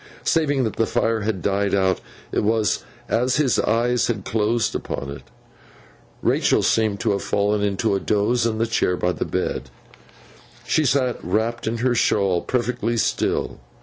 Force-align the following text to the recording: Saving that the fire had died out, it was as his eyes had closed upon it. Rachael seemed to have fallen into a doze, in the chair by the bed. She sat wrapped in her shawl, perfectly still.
Saving 0.23 0.63
that 0.63 0.77
the 0.77 0.87
fire 0.87 1.21
had 1.21 1.43
died 1.43 1.75
out, 1.75 2.01
it 2.31 2.39
was 2.43 2.83
as 3.07 3.35
his 3.35 3.59
eyes 3.59 4.07
had 4.07 4.25
closed 4.25 4.73
upon 4.73 5.11
it. 5.11 5.21
Rachael 6.23 6.63
seemed 6.63 6.99
to 7.01 7.11
have 7.11 7.21
fallen 7.21 7.61
into 7.61 7.93
a 7.93 7.99
doze, 7.99 8.47
in 8.47 8.57
the 8.57 8.65
chair 8.65 8.97
by 8.97 9.11
the 9.11 9.25
bed. 9.25 9.69
She 10.65 10.85
sat 10.85 11.23
wrapped 11.23 11.67
in 11.67 11.77
her 11.85 11.93
shawl, 11.93 12.41
perfectly 12.41 12.97
still. 12.97 13.59